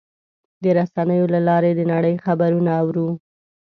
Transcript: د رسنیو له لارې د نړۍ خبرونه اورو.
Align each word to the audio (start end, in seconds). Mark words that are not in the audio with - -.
د 0.63 0.65
رسنیو 0.77 1.25
له 1.33 1.39
لارې 1.47 1.71
د 1.75 1.81
نړۍ 1.93 2.15
خبرونه 2.25 2.71
اورو. 2.81 3.07